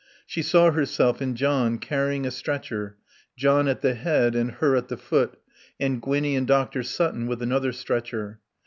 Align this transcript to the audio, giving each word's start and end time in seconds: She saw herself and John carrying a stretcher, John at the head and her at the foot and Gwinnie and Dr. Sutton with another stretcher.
She 0.25 0.41
saw 0.41 0.71
herself 0.71 1.21
and 1.21 1.37
John 1.37 1.77
carrying 1.77 2.25
a 2.25 2.31
stretcher, 2.31 2.97
John 3.37 3.67
at 3.67 3.81
the 3.81 3.93
head 3.93 4.33
and 4.33 4.53
her 4.53 4.75
at 4.75 4.87
the 4.87 4.97
foot 4.97 5.37
and 5.79 6.01
Gwinnie 6.01 6.35
and 6.35 6.47
Dr. 6.47 6.81
Sutton 6.81 7.27
with 7.27 7.43
another 7.43 7.71
stretcher. 7.71 8.39